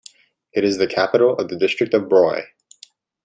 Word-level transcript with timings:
It 0.53 0.63
is 0.63 0.79
the 0.79 0.87
capital 0.87 1.35
of 1.37 1.49
the 1.49 1.55
district 1.55 1.93
of 1.93 2.09
Broye. 2.09 2.45